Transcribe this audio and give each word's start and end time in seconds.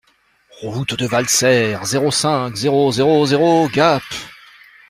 Route 0.63 0.95
de 0.95 1.05
Valserres, 1.05 1.85
zéro 1.85 2.09
cinq, 2.09 2.55
zéro 2.55 2.91
zéro 2.91 3.23
zéro 3.27 3.69
Gap 3.69 4.01